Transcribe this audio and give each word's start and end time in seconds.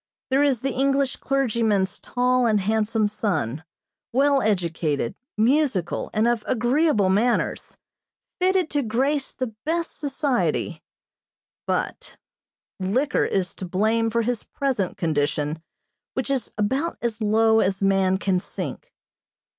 There 0.31 0.41
is 0.41 0.61
the 0.61 0.73
English 0.73 1.17
clergyman's 1.17 1.99
tall 1.99 2.47
and 2.47 2.59
handsome 2.59 3.07
son, 3.07 3.63
well 4.11 4.41
educated, 4.41 5.13
musical 5.37 6.09
and 6.11 6.27
of 6.27 6.43
agreeable 6.47 7.09
manners 7.09 7.77
fitted 8.39 8.71
to 8.71 8.81
grace 8.81 9.31
the 9.31 9.53
best 9.63 9.95
society, 9.99 10.81
but 11.67 12.17
liquor 12.79 13.25
is 13.25 13.53
to 13.53 13.65
blame 13.67 14.09
for 14.09 14.23
his 14.23 14.41
present 14.41 14.97
condition, 14.97 15.61
which 16.15 16.31
is 16.31 16.51
about 16.57 16.97
as 17.03 17.21
low 17.21 17.59
as 17.59 17.83
man 17.83 18.17
can 18.17 18.39
sink. 18.39 18.91